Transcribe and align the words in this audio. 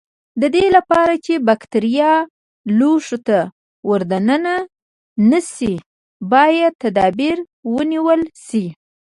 د 0.41 0.43
دې 0.55 0.65
لپاره 0.77 1.13
چې 1.25 1.33
بکټریا 1.47 2.13
لوښي 2.77 3.17
ته 3.27 3.39
ور 3.89 4.01
دننه 4.11 4.55
نشي 5.29 5.75
باید 6.31 6.73
تدابیر 6.83 7.37
ونیول 7.73 8.21
شي. 8.45 8.65